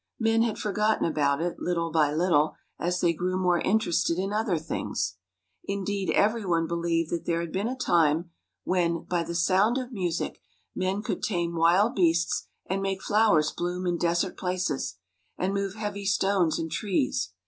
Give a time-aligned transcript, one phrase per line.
[0.19, 4.33] Men had for gotten about it, little by little, as they grew more interested in
[4.33, 5.17] other things.
[5.65, 8.31] Indeed, every one believed that there had been a time
[8.63, 10.41] when, by the sound of music,
[10.73, 14.95] men could tame wild beasts and make flowers bloom in desert places,
[15.37, 17.33] and move heavy stones and trees.